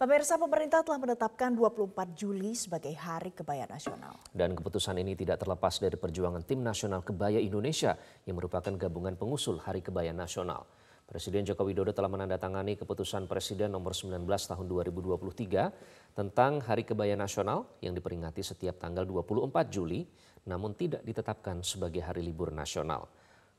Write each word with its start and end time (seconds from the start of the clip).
Pemirsa 0.00 0.40
pemerintah 0.40 0.80
telah 0.80 0.96
menetapkan 0.96 1.52
24 1.52 2.16
Juli 2.16 2.56
sebagai 2.56 2.88
Hari 2.96 3.36
Kebaya 3.36 3.68
Nasional. 3.68 4.16
Dan 4.32 4.56
keputusan 4.56 4.96
ini 4.96 5.12
tidak 5.12 5.44
terlepas 5.44 5.76
dari 5.76 6.00
perjuangan 6.00 6.40
Tim 6.40 6.64
Nasional 6.64 7.04
Kebaya 7.04 7.36
Indonesia 7.36 8.00
yang 8.24 8.40
merupakan 8.40 8.72
gabungan 8.80 9.12
pengusul 9.20 9.60
Hari 9.60 9.84
Kebaya 9.84 10.16
Nasional. 10.16 10.64
Presiden 11.04 11.44
Joko 11.44 11.68
Widodo 11.68 11.92
telah 11.92 12.08
menandatangani 12.08 12.80
keputusan 12.80 13.28
Presiden 13.28 13.76
nomor 13.76 13.92
19 13.92 14.24
tahun 14.24 14.64
2023 14.64 16.16
tentang 16.16 16.64
Hari 16.64 16.88
Kebaya 16.88 17.12
Nasional 17.12 17.68
yang 17.84 17.92
diperingati 17.92 18.40
setiap 18.40 18.80
tanggal 18.80 19.04
24 19.04 19.52
Juli 19.68 20.08
namun 20.48 20.80
tidak 20.80 21.04
ditetapkan 21.04 21.60
sebagai 21.60 22.00
hari 22.00 22.24
libur 22.24 22.48
nasional. 22.48 23.04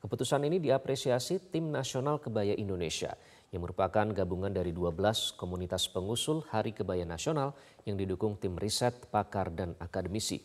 Keputusan 0.02 0.42
ini 0.50 0.58
diapresiasi 0.58 1.54
Tim 1.54 1.70
Nasional 1.70 2.18
Kebaya 2.18 2.58
Indonesia 2.58 3.14
yang 3.52 3.68
merupakan 3.68 4.08
gabungan 4.16 4.48
dari 4.48 4.72
12 4.72 5.36
komunitas 5.36 5.92
pengusul 5.92 6.40
Hari 6.48 6.72
Kebaya 6.72 7.04
Nasional 7.04 7.52
yang 7.84 8.00
didukung 8.00 8.40
tim 8.40 8.56
riset, 8.56 9.12
pakar, 9.12 9.52
dan 9.52 9.76
akademisi. 9.76 10.40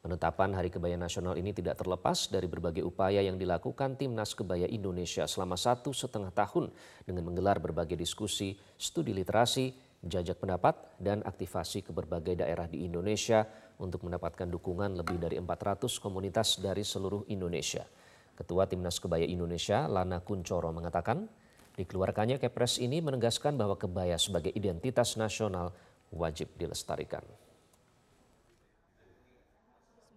Penetapan 0.00 0.56
Hari 0.56 0.72
Kebaya 0.72 0.96
Nasional 0.96 1.36
ini 1.36 1.52
tidak 1.52 1.76
terlepas 1.76 2.32
dari 2.32 2.48
berbagai 2.48 2.80
upaya 2.80 3.20
yang 3.20 3.36
dilakukan 3.36 4.00
Timnas 4.00 4.32
Kebaya 4.32 4.64
Indonesia 4.64 5.28
selama 5.28 5.60
satu 5.60 5.92
setengah 5.92 6.32
tahun 6.32 6.72
dengan 7.04 7.28
menggelar 7.28 7.60
berbagai 7.60 8.00
diskusi, 8.00 8.56
studi 8.80 9.12
literasi, 9.12 9.76
jajak 10.00 10.40
pendapat, 10.40 10.96
dan 10.96 11.20
aktivasi 11.28 11.84
ke 11.84 11.92
berbagai 11.92 12.40
daerah 12.40 12.64
di 12.64 12.88
Indonesia 12.88 13.44
untuk 13.76 14.08
mendapatkan 14.08 14.48
dukungan 14.48 14.96
lebih 14.96 15.20
dari 15.20 15.36
400 15.36 16.00
komunitas 16.00 16.56
dari 16.64 16.80
seluruh 16.80 17.28
Indonesia. 17.28 17.84
Ketua 18.32 18.64
Timnas 18.64 18.96
Kebaya 18.96 19.28
Indonesia, 19.28 19.84
Lana 19.84 20.24
Kuncoro 20.24 20.72
mengatakan, 20.72 21.28
dikeluarkannya 21.78 22.42
Kepres 22.42 22.82
ini 22.82 22.98
menegaskan 22.98 23.54
bahwa 23.54 23.78
kebaya 23.78 24.18
sebagai 24.18 24.50
identitas 24.50 25.14
nasional 25.14 25.70
wajib 26.10 26.50
dilestarikan. 26.58 27.22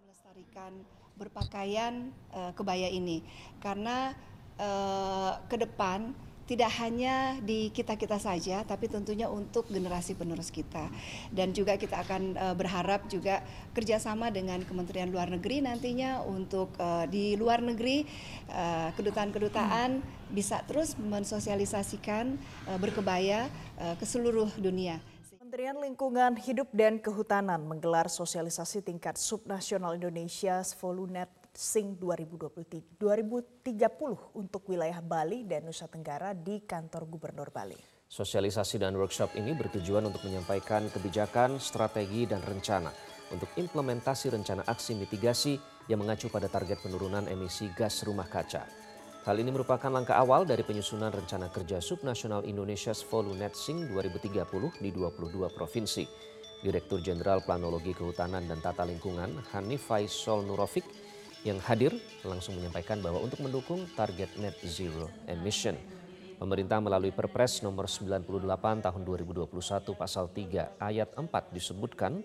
Melestarikan 0.02 0.72
berpakaian 1.14 2.10
uh, 2.34 2.50
kebaya 2.58 2.90
ini 2.90 3.22
karena 3.62 4.10
uh, 4.58 5.38
ke 5.46 5.54
depan 5.54 6.10
tidak 6.52 6.68
hanya 6.84 7.40
di 7.40 7.72
kita-kita 7.72 8.20
saja, 8.20 8.60
tapi 8.68 8.84
tentunya 8.84 9.24
untuk 9.24 9.64
generasi 9.72 10.12
penerus 10.12 10.52
kita. 10.52 10.92
Dan 11.32 11.56
juga 11.56 11.80
kita 11.80 12.04
akan 12.04 12.36
uh, 12.36 12.52
berharap 12.52 13.08
juga 13.08 13.40
kerjasama 13.72 14.28
dengan 14.28 14.60
Kementerian 14.60 15.08
Luar 15.08 15.32
Negeri 15.32 15.64
nantinya 15.64 16.20
untuk 16.20 16.76
uh, 16.76 17.08
di 17.08 17.40
luar 17.40 17.64
negeri 17.64 18.04
uh, 18.52 18.92
kedutaan-kedutaan 18.92 20.04
hmm. 20.04 20.36
bisa 20.36 20.60
terus 20.68 20.92
mensosialisasikan 21.00 22.36
uh, 22.68 22.76
berkebaya 22.76 23.48
uh, 23.80 23.96
ke 23.96 24.04
seluruh 24.04 24.52
dunia. 24.60 25.00
Kementerian 25.52 25.80
Lingkungan 25.80 26.36
Hidup 26.36 26.68
dan 26.76 27.00
Kehutanan 27.00 27.64
menggelar 27.64 28.12
sosialisasi 28.12 28.84
tingkat 28.84 29.16
subnasional 29.16 29.96
Indonesia 29.96 30.60
Volunet 30.80 31.41
Sing 31.52 32.00
2020, 32.00 32.96
2030 32.96 34.40
untuk 34.40 34.62
wilayah 34.72 35.04
Bali 35.04 35.44
dan 35.44 35.68
Nusa 35.68 35.84
Tenggara 35.84 36.32
di 36.32 36.64
kantor 36.64 37.04
Gubernur 37.04 37.52
Bali. 37.52 37.76
Sosialisasi 38.08 38.80
dan 38.80 38.96
workshop 38.96 39.36
ini 39.36 39.52
bertujuan 39.52 40.08
untuk 40.08 40.24
menyampaikan 40.24 40.88
kebijakan, 40.88 41.60
strategi, 41.60 42.24
dan 42.24 42.40
rencana 42.40 42.88
untuk 43.28 43.52
implementasi 43.60 44.32
rencana 44.32 44.64
aksi 44.64 44.96
mitigasi 44.96 45.60
yang 45.92 46.00
mengacu 46.00 46.32
pada 46.32 46.48
target 46.48 46.80
penurunan 46.80 47.28
emisi 47.28 47.68
gas 47.76 48.00
rumah 48.08 48.32
kaca. 48.32 48.64
Hal 49.28 49.36
ini 49.36 49.52
merupakan 49.52 49.92
langkah 49.92 50.16
awal 50.16 50.48
dari 50.48 50.64
penyusunan 50.64 51.12
rencana 51.12 51.52
kerja 51.52 51.84
subnasional 51.84 52.48
Indonesia's 52.48 53.04
Volunet 53.04 53.52
Sing 53.52 53.92
2030 53.92 54.80
di 54.80 54.88
22 54.88 55.52
provinsi. 55.52 56.04
Direktur 56.64 57.02
Jenderal 57.04 57.44
Planologi 57.44 57.92
Kehutanan 57.92 58.48
dan 58.48 58.62
Tata 58.64 58.88
Lingkungan 58.88 59.36
Hanif 59.52 59.90
Faisal 59.90 60.46
Nurofik 60.46 60.86
yang 61.42 61.58
hadir 61.58 61.90
langsung 62.22 62.54
menyampaikan 62.54 63.02
bahwa 63.02 63.18
untuk 63.18 63.42
mendukung 63.42 63.82
target 63.98 64.30
net 64.38 64.54
zero 64.62 65.10
emission, 65.26 65.74
pemerintah 66.38 66.78
melalui 66.78 67.10
Perpres 67.10 67.66
nomor 67.66 67.90
98 67.90 68.26
tahun 68.82 69.02
2021 69.02 69.50
pasal 69.98 70.30
3 70.30 70.78
ayat 70.78 71.10
4 71.18 71.26
disebutkan 71.50 72.22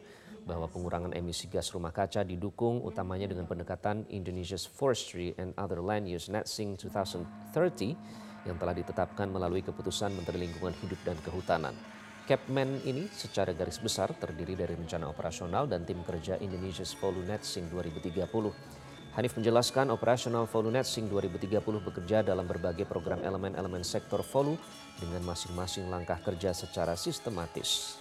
bahwa 0.47 0.69
pengurangan 0.71 1.11
emisi 1.11 1.51
gas 1.51 1.73
rumah 1.75 1.91
kaca 1.91 2.23
didukung 2.23 2.79
utamanya 2.85 3.27
dengan 3.27 3.49
pendekatan 3.49 4.07
Indonesia's 4.07 4.63
Forestry 4.63 5.35
and 5.35 5.51
Other 5.59 5.83
Land 5.83 6.07
Use 6.07 6.31
Net 6.31 6.47
Sing 6.47 6.79
2030 6.79 8.47
yang 8.47 8.55
telah 8.55 8.71
ditetapkan 8.71 9.27
melalui 9.27 9.59
keputusan 9.59 10.15
Menteri 10.15 10.47
Lingkungan 10.47 10.71
Hidup 10.79 11.03
dan 11.03 11.19
Kehutanan. 11.19 11.75
Capman 12.27 12.79
ini 12.83 13.07
secara 13.11 13.55
garis 13.55 13.79
besar 13.79 14.11
terdiri 14.15 14.55
dari 14.55 14.75
rencana 14.75 15.07
operasional 15.07 15.67
dan 15.67 15.83
tim 15.83 15.99
kerja 16.03 16.39
Indonesia's 16.39 16.95
Volunet 16.95 17.43
Sing 17.43 17.67
2030. 17.71 18.86
Hanif 19.17 19.33
menjelaskan 19.33 19.89
operasional 19.89 20.45
Volunet 20.45 20.85
Sing 20.85 21.09
2030 21.09 21.57
bekerja 21.81 22.21
dalam 22.21 22.45
berbagai 22.45 22.85
program 22.85 23.17
elemen-elemen 23.25 23.81
sektor 23.81 24.21
Volu 24.21 24.61
dengan 25.01 25.25
masing-masing 25.25 25.89
langkah 25.89 26.21
kerja 26.21 26.53
secara 26.53 26.93
sistematis. 26.93 27.97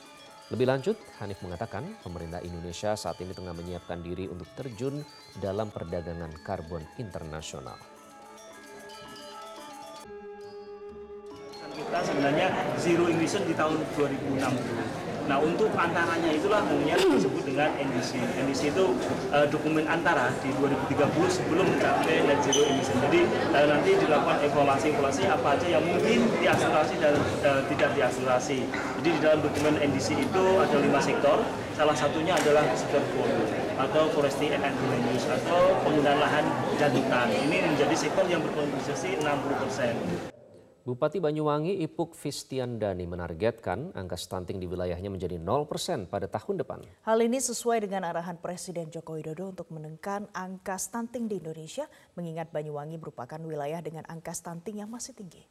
Lebih 0.53 0.69
lanjut, 0.69 0.93
Hanif 1.25 1.41
mengatakan 1.41 1.88
pemerintah 2.04 2.44
Indonesia 2.44 2.93
saat 3.00 3.16
ini 3.25 3.32
tengah 3.32 3.56
menyiapkan 3.56 4.04
diri 4.04 4.28
untuk 4.28 4.44
terjun 4.60 5.00
dalam 5.41 5.72
perdagangan 5.72 6.37
karbon 6.44 6.84
internasional. 7.00 7.81
Kita 11.72 11.98
sebenarnya 12.04 12.53
zero 12.77 13.09
emission 13.09 13.41
di 13.48 13.56
tahun 13.56 13.81
2060 13.97 15.06
Nah 15.26 15.42
untuk 15.42 15.70
antaranya 15.75 16.31
itulah 16.31 16.62
namanya 16.62 16.94
disebut 17.03 17.42
dengan 17.42 17.70
NDC. 17.75 18.19
NDC 18.47 18.70
itu 18.70 18.84
uh, 19.34 19.47
dokumen 19.50 19.82
antara 19.91 20.31
di 20.38 20.54
2030 20.54 21.03
sebelum 21.26 21.66
mencapai 21.66 22.22
net 22.31 22.38
zero 22.47 22.62
emission. 22.70 22.97
Jadi 23.03 23.26
uh, 23.50 23.66
nanti 23.66 23.91
dilakukan 23.98 24.38
evaluasi-evaluasi 24.47 25.22
apa 25.26 25.59
aja 25.59 25.66
yang 25.66 25.82
mungkin 25.82 26.31
diakselerasi 26.38 26.94
dan 27.03 27.15
uh, 27.42 27.62
tidak 27.66 27.91
diakselerasi. 27.98 28.59
Jadi 29.03 29.09
di 29.10 29.20
dalam 29.20 29.42
dokumen 29.42 29.75
NDC 29.82 30.09
itu 30.15 30.44
ada 30.62 30.76
lima 30.78 31.03
sektor. 31.03 31.42
Salah 31.76 31.92
satunya 31.92 32.32
adalah 32.32 32.65
sektor 32.72 33.04
food 33.12 33.28
atau 33.76 34.09
forestry 34.09 34.48
and 34.48 34.65
land 34.65 35.04
use 35.12 35.28
atau 35.28 35.76
penggunaan 35.84 36.16
lahan 36.16 36.44
dan 36.81 36.88
hutan. 36.97 37.28
Ini 37.28 37.69
menjadi 37.69 37.92
sektor 37.92 38.25
yang 38.25 38.41
berkontribusi 38.41 39.20
60 39.20 39.60
persen. 39.60 40.35
Bupati 40.86 41.19
Banyuwangi 41.19 41.82
Ipuk 41.82 42.14
Fistiandani 42.14 43.10
menargetkan 43.10 43.91
angka 43.98 44.14
stunting 44.14 44.62
di 44.62 44.70
wilayahnya 44.70 45.10
menjadi 45.10 45.34
0% 45.34 46.06
pada 46.06 46.30
tahun 46.30 46.62
depan. 46.62 46.86
Hal 47.02 47.19
ini 47.26 47.42
sesuai 47.42 47.82
dengan 47.82 48.06
arahan 48.06 48.38
Presiden 48.38 48.86
Joko 48.94 49.19
Widodo 49.19 49.50
untuk 49.50 49.66
menekan 49.74 50.30
angka 50.30 50.78
stunting 50.78 51.26
di 51.26 51.42
Indonesia, 51.42 51.91
mengingat 52.14 52.54
Banyuwangi 52.54 53.02
merupakan 53.02 53.42
wilayah 53.42 53.82
dengan 53.82 54.06
angka 54.06 54.30
stunting 54.30 54.78
yang 54.78 54.86
masih 54.86 55.10
tinggi. 55.10 55.42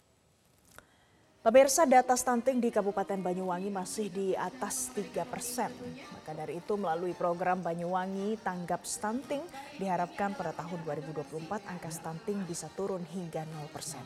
Pemirsa 1.46 1.86
data 1.86 2.18
stunting 2.18 2.58
di 2.58 2.74
Kabupaten 2.74 3.22
Banyuwangi 3.22 3.70
masih 3.70 4.10
di 4.10 4.34
atas 4.34 4.90
3 4.98 5.30
persen. 5.30 5.70
Maka 6.10 6.34
dari 6.34 6.58
itu 6.58 6.74
melalui 6.74 7.14
program 7.14 7.62
Banyuwangi 7.62 8.42
Tanggap 8.42 8.82
Stunting 8.82 9.46
diharapkan 9.78 10.34
pada 10.34 10.58
tahun 10.58 10.82
2024 10.82 11.46
angka 11.70 11.94
stunting 11.94 12.42
bisa 12.50 12.66
turun 12.74 13.06
hingga 13.06 13.46
0 13.46 13.70
persen. 13.70 14.02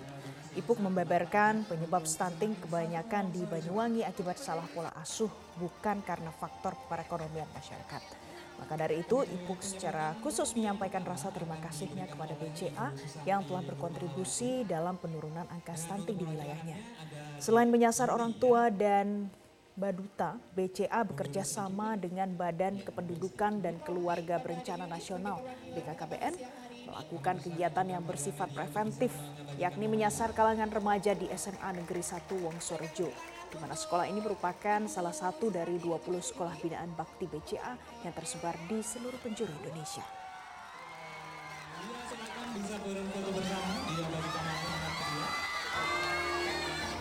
Ipuk 0.60 0.84
membeberkan 0.84 1.64
penyebab 1.64 2.04
stunting 2.04 2.60
kebanyakan 2.60 3.32
di 3.32 3.48
Banyuwangi 3.48 4.04
akibat 4.04 4.36
salah 4.36 4.68
pola 4.76 4.92
asuh 5.00 5.32
bukan 5.64 6.04
karena 6.04 6.36
faktor 6.36 6.76
perekonomian 6.92 7.48
masyarakat. 7.56 8.29
Maka 8.60 8.76
dari 8.76 9.02
itu, 9.02 9.24
Ipuk 9.24 9.64
secara 9.64 10.14
khusus 10.20 10.52
menyampaikan 10.54 11.02
rasa 11.08 11.32
terima 11.32 11.56
kasihnya 11.64 12.06
kepada 12.12 12.36
BCA 12.36 12.92
yang 13.24 13.42
telah 13.48 13.64
berkontribusi 13.64 14.68
dalam 14.68 15.00
penurunan 15.00 15.48
angka 15.48 15.74
stunting 15.80 16.20
di 16.20 16.26
wilayahnya. 16.28 16.78
Selain 17.40 17.72
menyasar 17.72 18.12
orang 18.12 18.36
tua 18.36 18.68
dan 18.68 19.32
Baduta, 19.80 20.36
BCA 20.60 21.08
bekerja 21.08 21.48
sama 21.48 21.96
dengan 21.96 22.28
Badan 22.36 22.84
Kependudukan 22.84 23.64
dan 23.64 23.80
Keluarga 23.80 24.36
Berencana 24.36 24.84
Nasional 24.84 25.40
BKKBN 25.72 26.36
melakukan 26.90 27.40
kegiatan 27.40 27.88
yang 27.88 28.04
bersifat 28.04 28.52
preventif, 28.52 29.16
yakni 29.56 29.88
menyasar 29.88 30.36
kalangan 30.36 30.68
remaja 30.68 31.16
di 31.16 31.32
SMA 31.32 31.80
Negeri 31.80 32.04
1 32.04 32.28
Wongsorejo 32.44 33.39
di 33.50 33.58
mana 33.58 33.74
sekolah 33.74 34.06
ini 34.06 34.22
merupakan 34.22 34.86
salah 34.86 35.14
satu 35.14 35.50
dari 35.50 35.82
20 35.82 36.06
sekolah 36.22 36.54
binaan 36.62 36.94
bakti 36.94 37.26
BCA 37.26 37.74
yang 38.06 38.14
tersebar 38.14 38.54
di 38.70 38.78
seluruh 38.86 39.18
penjuru 39.18 39.50
Indonesia. 39.66 40.06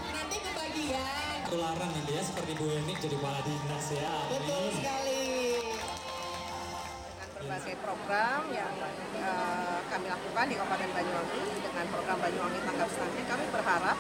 Nanti 0.09 0.39
kebagian. 0.41 1.37
Tularan 1.49 1.91
ini 1.93 2.13
ya 2.17 2.23
seperti 2.25 2.53
Bu 2.57 2.65
Eni 2.73 2.93
jadi 2.97 3.17
kepala 3.17 3.41
dinas 3.45 3.87
ya. 3.93 4.13
Betul 4.33 4.65
sekali. 4.73 5.25
Dengan 7.13 7.29
berbagai 7.37 7.77
program 7.85 8.41
yang 8.53 8.73
uh, 9.21 9.79
kami 9.89 10.07
lakukan 10.09 10.45
di 10.49 10.55
Kabupaten 10.57 10.91
Banyuwangi 10.97 11.43
dengan 11.61 11.85
program 11.93 12.19
Banyuwangi 12.21 12.61
Tanggap 12.65 12.89
Stunting, 12.93 13.27
kami 13.29 13.45
berharap 13.53 13.97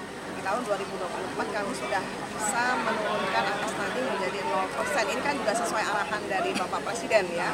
tahun 0.49 0.65
2024 0.65 1.45
kami 1.61 1.73
sudah 1.77 2.01
bisa 2.33 2.65
menurunkan 2.81 3.45
angka 3.53 3.69
stunting 3.69 4.07
menjadi 4.17 4.41
0%. 4.49 5.13
Ini 5.13 5.21
kan 5.21 5.35
juga 5.37 5.53
sesuai 5.53 5.85
arahan 5.85 6.23
dari 6.25 6.51
Bapak 6.57 6.81
Presiden 6.89 7.29
ya, 7.37 7.53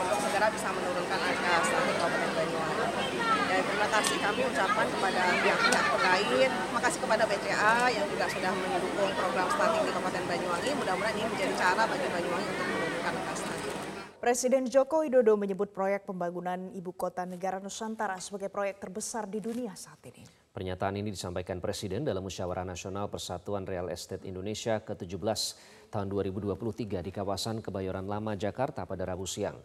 untuk 0.00 0.16
segera 0.16 0.48
bisa 0.48 0.72
menurunkan 0.72 1.18
angka 1.28 1.52
stunting 1.60 1.98
Kabupaten 2.00 2.30
Banyuwangi. 2.32 3.20
Ya, 3.52 3.60
terima 3.60 3.84
kasih 3.84 4.16
kami 4.16 4.40
ucapkan 4.48 4.86
kepada 4.88 5.22
pihak-pihak 5.44 5.84
terkait, 5.92 6.50
terima 6.56 6.80
kasih 6.80 6.98
kepada 7.04 7.22
BCA 7.28 7.76
yang 7.92 8.06
juga 8.08 8.24
sudah 8.32 8.52
mendukung 8.56 9.12
program 9.12 9.48
stunting 9.52 9.82
di 9.84 9.92
Kabupaten 9.92 10.24
Banyuwangi. 10.24 10.70
Mudah-mudahan 10.72 11.16
ini 11.20 11.28
menjadi 11.36 11.52
cara 11.60 11.82
bagi 11.84 12.06
Banyuwangi 12.08 12.48
untuk 12.48 12.64
menurunkan 12.64 13.12
angka 13.12 13.34
stunting. 13.36 13.76
Presiden 14.24 14.64
Joko 14.72 15.04
Widodo 15.04 15.36
menyebut 15.36 15.68
proyek 15.76 16.08
pembangunan 16.08 16.72
ibu 16.72 16.96
kota 16.96 17.28
negara 17.28 17.60
Nusantara 17.60 18.16
sebagai 18.24 18.48
proyek 18.48 18.80
terbesar 18.80 19.28
di 19.28 19.36
dunia 19.36 19.76
saat 19.76 20.00
ini. 20.08 20.41
Pernyataan 20.52 21.00
ini 21.00 21.08
disampaikan 21.08 21.64
Presiden 21.64 22.04
dalam 22.04 22.28
Musyawarah 22.28 22.68
Nasional 22.68 23.08
Persatuan 23.08 23.64
Real 23.64 23.88
Estate 23.88 24.28
Indonesia 24.28 24.84
ke-17 24.84 25.40
tahun 25.88 26.12
2023 26.12 27.00
di 27.00 27.08
kawasan 27.08 27.64
Kebayoran 27.64 28.04
Lama, 28.04 28.36
Jakarta 28.36 28.84
pada 28.84 29.08
Rabu 29.08 29.24
siang. 29.24 29.56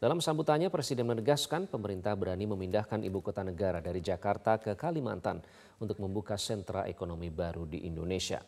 Dalam 0.00 0.24
sambutannya, 0.24 0.72
Presiden 0.72 1.12
menegaskan 1.12 1.68
pemerintah 1.68 2.16
berani 2.16 2.48
memindahkan 2.48 3.04
ibu 3.04 3.20
kota 3.20 3.44
negara 3.44 3.84
dari 3.84 4.00
Jakarta 4.00 4.56
ke 4.56 4.72
Kalimantan 4.80 5.44
untuk 5.76 6.00
membuka 6.00 6.40
sentra 6.40 6.88
ekonomi 6.88 7.28
baru 7.28 7.68
di 7.68 7.84
Indonesia. 7.84 8.40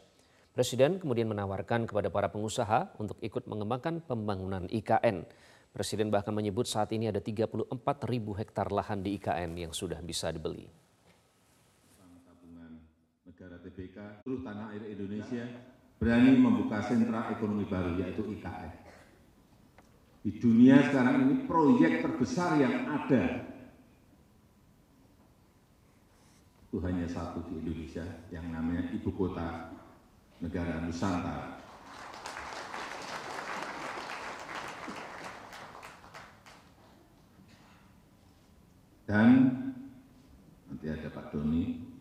Presiden 0.57 0.97
kemudian 0.97 1.29
menawarkan 1.29 1.85
kepada 1.85 2.09
para 2.09 2.33
pengusaha 2.33 2.97
untuk 2.97 3.21
ikut 3.21 3.45
mengembangkan 3.45 4.01
pembangunan 4.01 4.65
IKN. 4.65 5.29
Presiden 5.77 6.09
bahkan 6.09 6.33
menyebut 6.33 6.65
saat 6.65 6.89
ini 6.97 7.13
ada 7.13 7.21
34 7.21 7.69
ribu 8.09 8.33
hektar 8.33 8.73
lahan 8.73 9.05
di 9.05 9.21
IKN 9.21 9.69
yang 9.69 9.77
sudah 9.77 10.01
bisa 10.01 10.33
dibeli. 10.33 10.82
Negara 13.43 13.59
TBK 13.59 14.23
seluruh 14.23 14.47
tanah 14.47 14.71
air 14.71 14.87
Indonesia 14.95 15.43
berani 15.99 16.39
membuka 16.39 16.79
sentra 16.79 17.27
ekonomi 17.35 17.67
baru 17.67 17.99
yaitu 17.99 18.23
IKN. 18.39 18.71
Di 20.23 20.39
dunia 20.39 20.79
sekarang 20.87 21.27
ini 21.27 21.43
proyek 21.51 22.07
terbesar 22.07 22.63
yang 22.63 22.87
ada 22.87 23.51
itu 26.71 26.79
hanya 26.87 27.03
satu 27.11 27.43
di 27.51 27.67
Indonesia 27.67 28.07
yang 28.31 28.47
namanya 28.47 28.87
ibu 28.95 29.11
kota 29.11 29.75
negara 30.39 30.79
Nusantara. 30.87 31.59
Dan 39.03 39.29
nanti 40.71 40.87
ada 40.87 41.11
Pak 41.11 41.35
Doni 41.35 41.92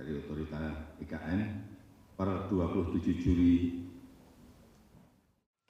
dari 0.00 0.16
otorita 0.16 0.96
IKN 1.04 1.40
per 2.16 2.48
27 2.48 3.20
Juli 3.20 3.52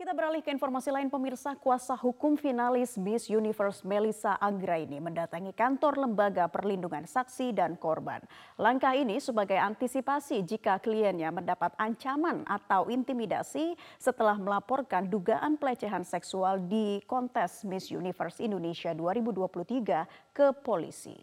Kita 0.00 0.16
beralih 0.16 0.40
ke 0.40 0.48
informasi 0.48 0.88
lain 0.88 1.12
pemirsa 1.12 1.52
kuasa 1.60 1.92
hukum 1.92 2.32
finalis 2.32 2.96
Miss 2.96 3.28
Universe 3.28 3.84
Melissa 3.84 4.32
Anggraini 4.40 4.96
mendatangi 4.96 5.52
kantor 5.52 6.00
lembaga 6.00 6.48
perlindungan 6.48 7.04
saksi 7.04 7.52
dan 7.52 7.76
korban. 7.76 8.24
Langkah 8.56 8.96
ini 8.96 9.20
sebagai 9.20 9.60
antisipasi 9.60 10.40
jika 10.40 10.80
kliennya 10.80 11.28
mendapat 11.28 11.76
ancaman 11.76 12.48
atau 12.48 12.88
intimidasi 12.88 13.76
setelah 14.00 14.40
melaporkan 14.40 15.04
dugaan 15.04 15.60
pelecehan 15.60 16.06
seksual 16.06 16.64
di 16.64 17.04
kontes 17.04 17.60
Miss 17.68 17.92
Universe 17.92 18.40
Indonesia 18.40 18.96
2023 18.96 20.32
ke 20.32 20.48
polisi. 20.64 21.20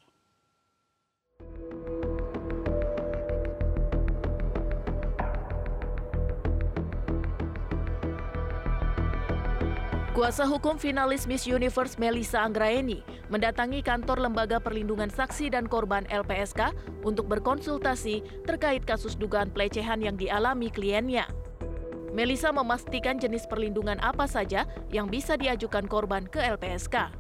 Kuasa 10.17 10.49
hukum 10.49 10.81
finalis 10.81 11.29
Miss 11.29 11.45
Universe 11.45 11.93
Melissa 12.01 12.41
Anggraeni 12.41 13.05
mendatangi 13.29 13.85
kantor 13.85 14.25
Lembaga 14.25 14.57
Perlindungan 14.57 15.13
Saksi 15.13 15.53
dan 15.53 15.69
Korban 15.69 16.09
LPSK 16.09 16.73
untuk 17.05 17.29
berkonsultasi 17.29 18.25
terkait 18.41 18.81
kasus 18.81 19.13
dugaan 19.13 19.53
pelecehan 19.53 20.01
yang 20.01 20.17
dialami 20.17 20.73
kliennya. 20.73 21.29
Melissa 22.17 22.49
memastikan 22.49 23.21
jenis 23.21 23.45
perlindungan 23.45 24.01
apa 24.01 24.25
saja 24.25 24.65
yang 24.89 25.05
bisa 25.05 25.37
diajukan 25.37 25.85
korban 25.85 26.25
ke 26.25 26.41
LPSK. 26.41 27.13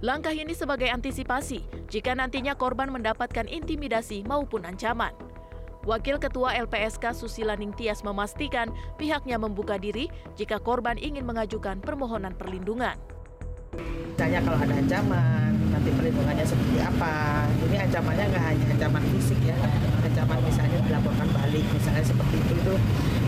Langkah 0.00 0.32
ini 0.32 0.56
sebagai 0.56 0.88
antisipasi 0.88 1.60
jika 1.92 2.16
nantinya 2.16 2.56
korban 2.56 2.88
mendapatkan 2.88 3.44
intimidasi 3.44 4.24
maupun 4.24 4.64
ancaman. 4.64 5.12
Wakil 5.88 6.20
Ketua 6.20 6.52
LPSK 6.68 7.16
Susila 7.16 7.56
Ningtyas 7.56 8.04
memastikan 8.04 8.68
pihaknya 9.00 9.40
membuka 9.40 9.80
diri 9.80 10.12
jika 10.36 10.60
korban 10.60 11.00
ingin 11.00 11.24
mengajukan 11.24 11.80
permohonan 11.80 12.36
perlindungan. 12.36 12.92
Misalnya 14.12 14.44
kalau 14.44 14.60
ada 14.60 14.74
ancaman, 14.76 15.56
nanti 15.72 15.88
perlindungannya 15.88 16.44
seperti 16.44 16.76
apa. 16.84 17.48
Ini 17.72 17.88
ancamannya 17.88 18.24
nggak 18.28 18.44
hanya 18.52 18.64
ancaman 18.76 19.02
fisik 19.16 19.40
ya, 19.40 19.56
ancaman 20.04 20.36
misalnya 20.44 20.76
dilaporkan 20.84 21.28
balik, 21.32 21.64
misalnya 21.72 22.04
seperti 22.04 22.36
itu 22.36 22.52
itu 22.52 22.74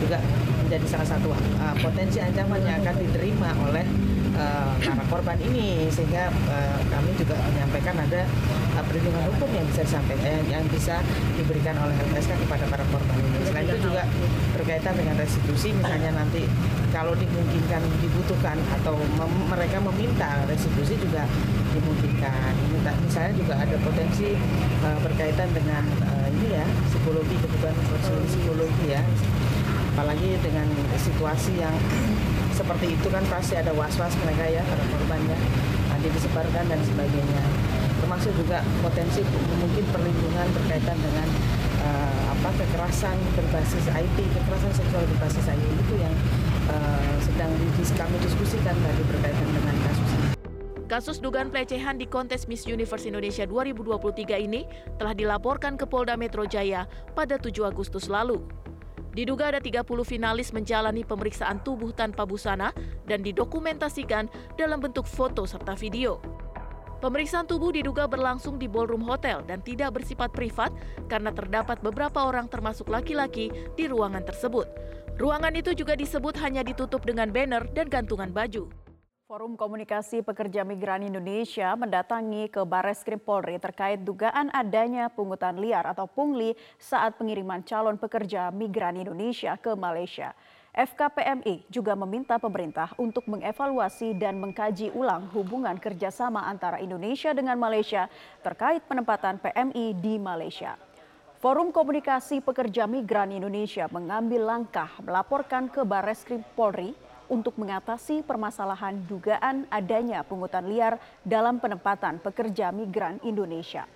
juga 0.05 0.19
menjadi 0.61 0.85
salah 0.85 1.09
satu 1.17 1.33
uh, 1.33 1.75
potensi 1.81 2.21
ancaman 2.21 2.61
yang 2.61 2.77
akan 2.85 2.95
diterima 3.01 3.57
oleh 3.73 3.89
uh, 4.37 4.77
para 4.85 5.05
korban 5.09 5.39
ini 5.49 5.89
sehingga 5.89 6.29
uh, 6.29 6.81
kami 6.93 7.17
juga 7.17 7.41
menyampaikan 7.41 7.97
ada 8.05 8.29
perlindungan 8.85 9.25
hukum 9.35 9.50
yang 9.53 9.67
bisa 9.69 9.82
disampaikan 9.87 10.43
yang 10.49 10.65
bisa 10.69 11.00
diberikan 11.37 11.75
oleh 11.81 11.94
LPSK 12.11 12.32
kepada 12.47 12.65
para 12.69 12.85
korban 12.88 13.17
ini. 13.21 13.38
Selain 13.49 13.67
itu 13.67 13.79
juga 13.91 14.03
berkaitan 14.56 14.94
dengan 14.97 15.15
restitusi 15.19 15.69
misalnya 15.75 16.11
nanti 16.15 16.44
kalau 16.91 17.15
dimungkinkan 17.15 17.82
dibutuhkan 18.03 18.59
atau 18.81 18.99
mem 18.99 19.32
mereka 19.47 19.79
meminta 19.81 20.43
restitusi 20.50 20.99
juga 20.99 21.25
dimungkinkan. 21.73 22.53
Misalnya 23.06 23.32
juga 23.37 23.55
ada 23.61 23.77
potensi 23.85 24.35
uh, 24.83 24.99
berkaitan 25.05 25.49
dengan 25.55 25.85
uh, 26.06 26.26
ini 26.31 26.56
ya 26.56 26.67
psikologi 26.91 27.37
kebutuhan 27.38 27.75
psikologi 28.26 28.87
ya 28.91 29.03
apalagi 30.00 30.38
dengan 30.41 30.65
situasi 30.97 31.61
yang 31.61 31.75
seperti 32.56 32.97
itu 32.97 33.09
kan 33.12 33.21
pasti 33.29 33.59
ada 33.59 33.69
was-was 33.76 34.15
mereka 34.25 34.49
ya 34.49 34.62
para 34.65 34.85
korbannya 34.88 35.37
nanti 35.93 36.09
disebarkan 36.15 36.65
dan 36.73 36.81
sebagainya 36.88 37.43
termasuk 38.00 38.33
juga 38.37 38.64
potensi 38.80 39.21
mungkin 39.61 39.85
perlindungan 39.92 40.49
berkaitan 40.57 40.97
dengan 40.99 41.28
uh, 41.85 42.23
apa 42.37 42.50
kekerasan 42.57 43.16
berbasis 43.37 43.85
IT 43.92 44.19
kekerasan 44.19 44.73
seksual 44.75 45.04
berbasis 45.16 45.45
IT 45.47 45.64
itu 45.64 45.95
yang 46.00 46.14
uh, 46.73 47.14
sedang 47.21 47.52
kami 48.00 48.16
diskusikan 48.25 48.76
tadi 48.80 49.02
berkaitan 49.04 49.49
dengan 49.52 49.76
kasus 49.85 50.11
ini. 50.16 50.28
Kasus 50.90 51.23
dugaan 51.23 51.54
pelecehan 51.54 52.02
di 52.02 52.07
kontes 52.11 52.50
Miss 52.50 52.66
Universe 52.66 53.07
Indonesia 53.07 53.47
2023 53.47 54.47
ini 54.50 54.66
telah 54.99 55.14
dilaporkan 55.14 55.78
ke 55.78 55.87
Polda 55.87 56.19
Metro 56.19 56.42
Jaya 56.42 56.90
pada 57.14 57.38
7 57.38 57.62
Agustus 57.62 58.11
lalu. 58.11 58.42
Diduga 59.14 59.54
ada 59.54 59.62
30 59.62 59.87
finalis 60.02 60.50
menjalani 60.50 61.07
pemeriksaan 61.07 61.62
tubuh 61.62 61.95
tanpa 61.95 62.26
busana 62.26 62.75
dan 63.07 63.23
didokumentasikan 63.23 64.26
dalam 64.59 64.83
bentuk 64.83 65.07
foto 65.07 65.47
serta 65.47 65.78
video. 65.78 66.19
Pemeriksaan 67.00 67.49
tubuh 67.49 67.73
diduga 67.73 68.04
berlangsung 68.04 68.61
di 68.61 68.69
ballroom 68.69 69.00
hotel 69.09 69.40
dan 69.49 69.64
tidak 69.64 69.97
bersifat 69.97 70.28
privat 70.37 70.69
karena 71.09 71.33
terdapat 71.33 71.80
beberapa 71.80 72.28
orang 72.28 72.45
termasuk 72.45 72.92
laki-laki 72.92 73.49
di 73.73 73.88
ruangan 73.88 74.21
tersebut. 74.21 74.69
Ruangan 75.16 75.57
itu 75.57 75.73
juga 75.73 75.97
disebut 75.97 76.37
hanya 76.45 76.61
ditutup 76.61 77.00
dengan 77.00 77.33
banner 77.33 77.64
dan 77.73 77.88
gantungan 77.88 78.28
baju. 78.28 78.69
Forum 79.25 79.57
Komunikasi 79.57 80.21
Pekerja 80.21 80.61
Migran 80.61 81.07
Indonesia 81.07 81.73
mendatangi 81.73 82.52
ke 82.52 82.66
Barreskrim 82.69 83.23
Polri 83.23 83.57
terkait 83.57 84.04
dugaan 84.04 84.52
adanya 84.52 85.09
pungutan 85.09 85.57
liar 85.57 85.88
atau 85.88 86.04
pungli 86.04 86.52
saat 86.76 87.16
pengiriman 87.16 87.64
calon 87.64 87.97
pekerja 87.97 88.52
migran 88.52 88.99
Indonesia 88.99 89.57
ke 89.57 89.73
Malaysia. 89.73 90.37
FKPMI 90.71 91.67
juga 91.67 91.99
meminta 91.99 92.39
pemerintah 92.39 92.95
untuk 92.95 93.27
mengevaluasi 93.27 94.15
dan 94.15 94.39
mengkaji 94.39 94.95
ulang 94.95 95.27
hubungan 95.35 95.75
kerjasama 95.75 96.47
antara 96.47 96.79
Indonesia 96.79 97.35
dengan 97.35 97.59
Malaysia 97.59 98.07
terkait 98.39 98.87
penempatan 98.87 99.43
PMI 99.43 99.99
di 99.99 100.15
Malaysia. 100.23 100.79
Forum 101.43 101.75
Komunikasi 101.75 102.39
Pekerja 102.39 102.87
Migran 102.87 103.35
Indonesia 103.35 103.91
mengambil 103.91 104.47
langkah 104.47 104.95
melaporkan 105.03 105.67
ke 105.67 105.83
Barreskrim 105.83 106.47
Polri 106.55 106.95
untuk 107.27 107.59
mengatasi 107.59 108.23
permasalahan 108.23 108.95
dugaan 109.11 109.67
adanya 109.75 110.23
pungutan 110.23 110.71
liar 110.71 111.03
dalam 111.27 111.59
penempatan 111.59 112.23
pekerja 112.23 112.71
migran 112.71 113.19
Indonesia. 113.27 113.91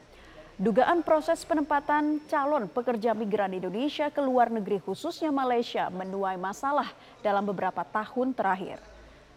Dugaan 0.54 1.02
proses 1.02 1.42
penempatan 1.42 2.22
calon 2.30 2.70
pekerja 2.70 3.10
migran 3.10 3.50
Indonesia 3.58 4.06
ke 4.06 4.22
luar 4.22 4.54
negeri 4.54 4.78
khususnya 4.78 5.34
Malaysia 5.34 5.90
menuai 5.90 6.38
masalah 6.38 6.94
dalam 7.26 7.42
beberapa 7.42 7.82
tahun 7.82 8.30
terakhir. 8.30 8.78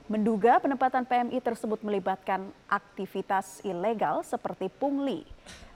menduga 0.07 0.55
penempatan 0.63 1.03
PMI 1.03 1.43
tersebut 1.43 1.83
melibatkan 1.83 2.47
aktivitas 2.71 3.59
ilegal 3.59 4.23
seperti 4.23 4.71
pungli. 4.71 5.27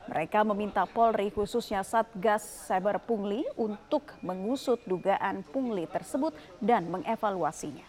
Mereka 0.07 0.47
meminta 0.47 0.87
Polri 0.87 1.27
khususnya 1.35 1.83
Satgas 1.83 2.47
Cyber 2.63 2.95
Pungli 2.95 3.43
untuk 3.59 4.07
mengusut 4.23 4.79
dugaan 4.87 5.43
pungli 5.43 5.83
tersebut 5.83 6.31
dan 6.63 6.87
mengevaluasinya. 6.87 7.83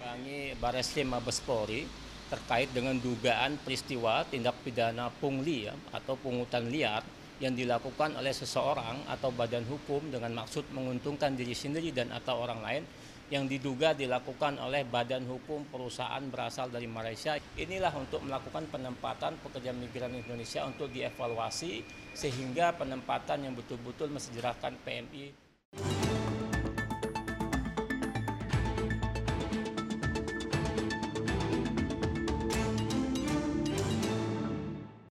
Kami 0.00 0.56
Mabes 1.04 1.38
Polri 1.44 1.84
terkait 2.32 2.72
dengan 2.72 2.96
dugaan 2.96 3.60
peristiwa 3.60 4.24
tindak 4.24 4.56
pidana 4.64 5.12
pungli 5.12 5.68
ya, 5.68 5.76
atau 5.92 6.16
pungutan 6.16 6.64
liar 6.72 7.04
yang 7.44 7.52
dilakukan 7.52 8.16
oleh 8.16 8.32
seseorang 8.32 9.04
atau 9.04 9.28
badan 9.28 9.68
hukum 9.68 10.08
dengan 10.08 10.32
maksud 10.40 10.72
menguntungkan 10.72 11.36
diri 11.36 11.52
sendiri 11.52 11.92
dan 11.92 12.08
atau 12.08 12.40
orang 12.40 12.64
lain 12.64 12.82
yang 13.28 13.48
diduga 13.48 13.96
dilakukan 13.96 14.60
oleh 14.60 14.84
badan 14.84 15.24
hukum 15.24 15.64
perusahaan 15.68 16.20
berasal 16.28 16.68
dari 16.68 16.84
Malaysia. 16.84 17.36
Inilah 17.56 17.92
untuk 17.96 18.20
melakukan 18.24 18.68
penempatan 18.68 19.40
pekerja 19.40 19.72
migran 19.72 20.12
Indonesia 20.12 20.68
untuk 20.68 20.92
dievaluasi 20.92 21.80
sehingga 22.12 22.76
penempatan 22.76 23.48
yang 23.48 23.56
betul-betul 23.56 24.12
mensejarahkan 24.12 24.76
PMI 24.84 25.41